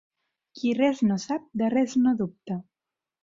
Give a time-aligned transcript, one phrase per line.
[0.59, 2.59] Qui res no sap, de res no dubta.